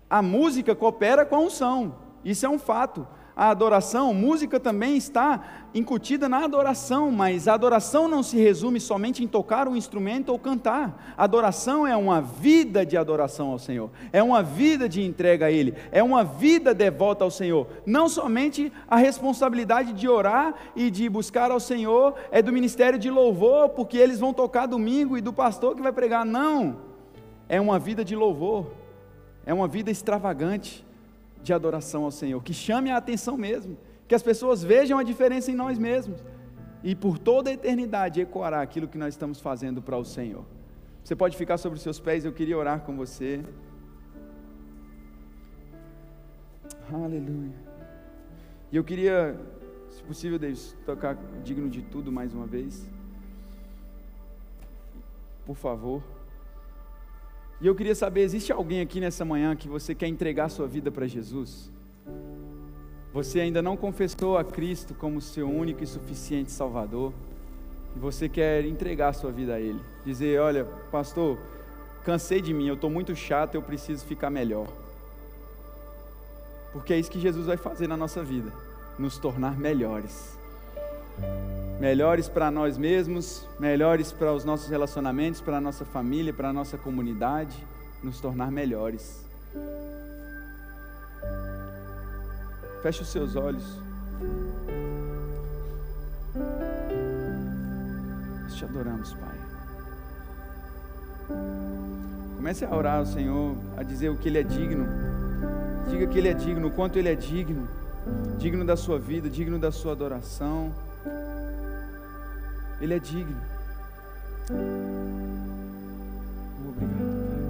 [0.08, 3.06] A música coopera com a unção, isso é um fato
[3.36, 5.42] a adoração, música também está
[5.74, 10.38] incutida na adoração, mas a adoração não se resume somente em tocar um instrumento ou
[10.38, 11.12] cantar.
[11.14, 15.50] A adoração é uma vida de adoração ao Senhor, é uma vida de entrega a
[15.50, 17.66] Ele, é uma vida devota ao Senhor.
[17.84, 23.10] Não somente a responsabilidade de orar e de buscar ao Senhor é do ministério de
[23.10, 26.24] louvor, porque eles vão tocar domingo e do pastor que vai pregar.
[26.24, 26.78] Não,
[27.50, 28.68] é uma vida de louvor,
[29.44, 30.85] é uma vida extravagante
[31.46, 33.78] de adoração ao Senhor, que chame a atenção mesmo,
[34.08, 36.18] que as pessoas vejam a diferença em nós mesmos
[36.82, 40.44] e por toda a eternidade ecoará aquilo que nós estamos fazendo para o Senhor.
[41.04, 43.44] Você pode ficar sobre os seus pés, eu queria orar com você.
[46.92, 47.54] Aleluia.
[48.72, 49.38] E eu queria,
[49.88, 52.84] se possível, Deus, tocar digno de tudo mais uma vez.
[55.44, 56.02] Por favor.
[57.60, 60.90] E eu queria saber: existe alguém aqui nessa manhã que você quer entregar sua vida
[60.90, 61.70] para Jesus?
[63.12, 67.12] Você ainda não confessou a Cristo como seu único e suficiente Salvador?
[67.94, 69.80] E você quer entregar sua vida a Ele?
[70.04, 71.38] Dizer: Olha, pastor,
[72.04, 74.68] cansei de mim, eu estou muito chato, eu preciso ficar melhor.
[76.72, 78.52] Porque é isso que Jesus vai fazer na nossa vida
[78.98, 80.36] nos tornar melhores
[81.78, 86.52] melhores para nós mesmos, melhores para os nossos relacionamentos, para a nossa família, para a
[86.52, 87.56] nossa comunidade,
[88.02, 89.24] nos tornar melhores.
[92.82, 93.80] Feche os seus olhos.
[98.42, 99.36] Nós te adoramos, Pai.
[102.36, 104.86] Comece a orar ao Senhor, a dizer o que Ele é digno.
[105.90, 107.68] Diga que Ele é digno, o quanto Ele é digno.
[108.38, 110.72] Digno da sua vida, digno da sua adoração.
[112.80, 113.40] Ele é digno.
[116.68, 117.40] Obrigado, Pai.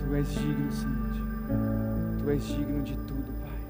[0.00, 1.06] Tu és digno, Senhor.
[2.18, 3.60] Tu és digno de tudo, Pai.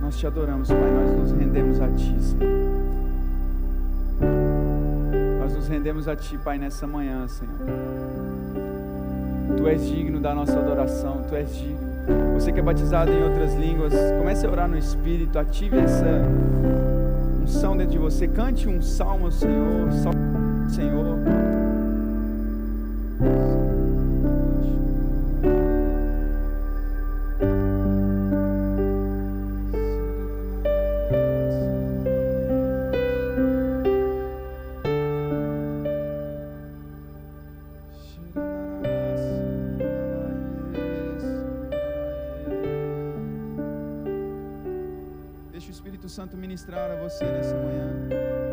[0.00, 0.78] Nós te adoramos, Pai.
[0.78, 2.46] Nós nos rendemos a Ti, Senhor.
[5.38, 8.15] Nós nos rendemos a Ti, Pai, nessa manhã, Senhor.
[9.56, 11.86] Tu és digno da nossa adoração, Tu és digno.
[12.34, 16.22] Você que é batizado em outras línguas, comece a orar no Espírito, ative essa
[17.42, 20.18] unção dentro de você, cante um salmo ao Senhor, salmo
[20.64, 21.55] ao Senhor.
[46.26, 48.45] Santo ministrar a você nessa manhã.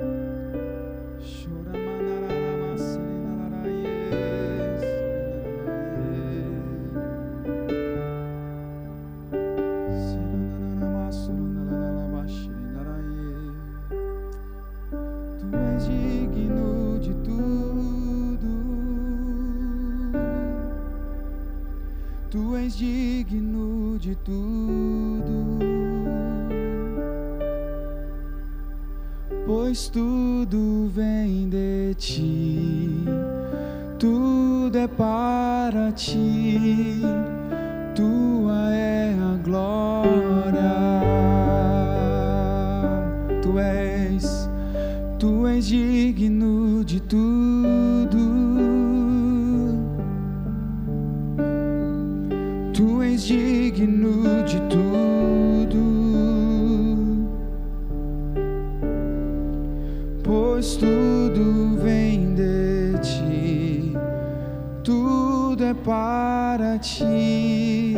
[66.34, 67.94] Para ti,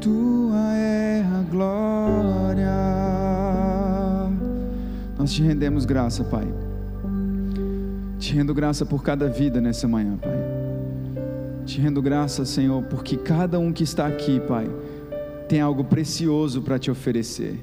[0.00, 2.70] tua é a glória.
[5.18, 6.48] Nós te rendemos graça, Pai.
[8.18, 10.38] Te rendo graça por cada vida nessa manhã, Pai.
[11.66, 14.66] Te rendo graça, Senhor, porque cada um que está aqui, Pai,
[15.46, 17.62] tem algo precioso para te oferecer.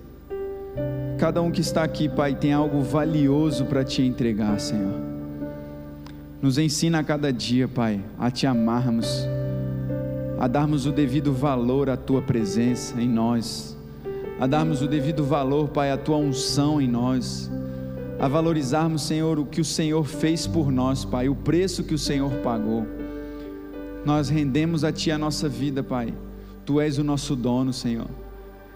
[1.18, 4.94] Cada um que está aqui, Pai, tem algo valioso para te entregar, Senhor.
[6.40, 9.28] Nos ensina a cada dia, Pai, a te amarmos,
[10.42, 13.78] a darmos o devido valor à tua presença em nós,
[14.40, 17.48] a darmos o devido valor, Pai, à tua unção em nós,
[18.20, 22.00] a valorizarmos, Senhor, o que o Senhor fez por nós, Pai, o preço que o
[22.00, 22.88] Senhor pagou.
[24.04, 26.12] Nós rendemos a Ti a nossa vida, Pai.
[26.66, 28.10] Tu és o nosso dono, Senhor.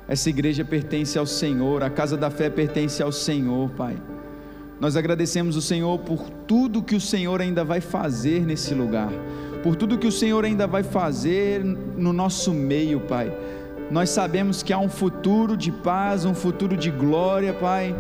[0.08, 3.98] Essa igreja pertence ao Senhor, a casa da fé pertence ao Senhor, Pai.
[4.80, 9.10] Nós agradecemos o Senhor por tudo que o Senhor ainda vai fazer nesse lugar,
[9.66, 13.36] por tudo que o Senhor ainda vai fazer no nosso meio, Pai.
[13.90, 17.96] Nós sabemos que há um futuro de paz, um futuro de glória, Pai.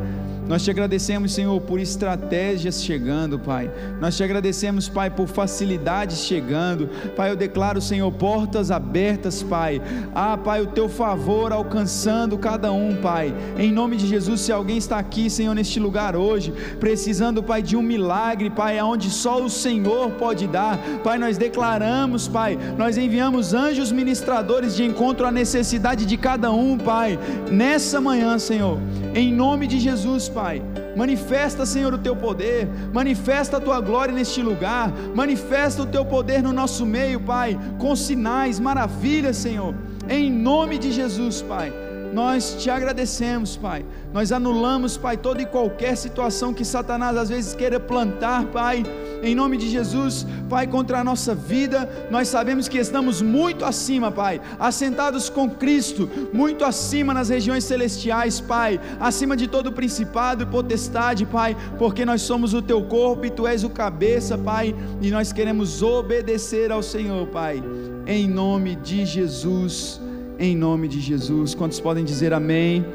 [0.47, 3.71] Nós te agradecemos, Senhor, por estratégias chegando, Pai.
[3.99, 6.87] Nós te agradecemos, Pai, por facilidades chegando.
[7.15, 9.81] Pai, eu declaro, Senhor, portas abertas, Pai.
[10.13, 13.33] Ah, Pai, o teu favor alcançando cada um, Pai.
[13.57, 17.75] Em nome de Jesus, se alguém está aqui, Senhor, neste lugar hoje, precisando, Pai, de
[17.75, 20.77] um milagre, Pai, aonde só o Senhor pode dar.
[21.03, 26.77] Pai, nós declaramos, Pai, nós enviamos anjos ministradores de encontro à necessidade de cada um,
[26.77, 27.17] Pai.
[27.49, 28.77] Nessa manhã, Senhor,
[29.15, 30.61] em nome de Jesus, Pai.
[30.97, 36.43] Manifesta, Senhor, o teu poder, manifesta a tua glória neste lugar, manifesta o teu poder
[36.43, 39.73] no nosso meio, Pai, com sinais, maravilhas, Senhor,
[40.09, 41.71] em nome de Jesus, Pai.
[42.13, 43.85] Nós te agradecemos, Pai.
[44.13, 48.83] Nós anulamos, Pai, toda e qualquer situação que Satanás às vezes queira plantar, Pai.
[49.25, 54.11] Em nome de Jesus, Pai, contra a nossa vida, nós sabemos que estamos muito acima,
[54.11, 60.45] Pai, assentados com Cristo, muito acima nas regiões celestiais, Pai, acima de todo principado e
[60.45, 65.09] potestade, Pai, porque nós somos o teu corpo e tu és o cabeça, Pai, e
[65.09, 67.63] nós queremos obedecer ao Senhor, Pai,
[68.05, 69.99] em nome de Jesus
[70.37, 71.55] em nome de Jesus.
[71.55, 72.85] Quantos podem dizer amém?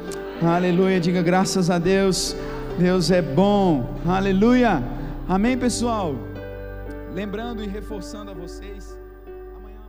[0.41, 2.35] Aleluia, diga graças a Deus.
[2.79, 3.95] Deus é bom.
[4.05, 5.00] Aleluia.
[5.27, 6.13] Amém, pessoal.
[7.13, 8.97] Lembrando e reforçando a vocês.
[9.55, 9.79] amanhã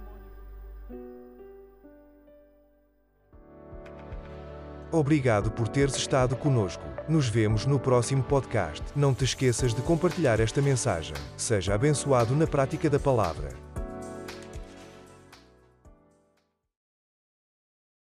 [4.90, 6.84] Obrigado por teres estado conosco.
[7.08, 8.82] Nos vemos no próximo podcast.
[8.94, 11.14] Não te esqueças de compartilhar esta mensagem.
[11.36, 13.71] Seja abençoado na prática da palavra.